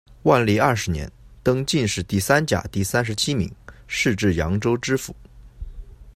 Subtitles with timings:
[0.23, 1.11] 万历二十年，
[1.43, 3.53] 登进士第三甲第三十七名，
[3.85, 5.15] 仕至扬州知府。